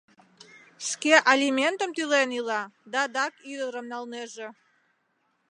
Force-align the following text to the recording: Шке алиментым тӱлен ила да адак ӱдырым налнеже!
Шке 0.87 1.13
алиментым 1.33 1.89
тӱлен 1.97 2.29
ила 2.39 2.61
да 2.91 2.97
адак 3.07 3.33
ӱдырым 3.51 3.85
налнеже! 3.93 4.47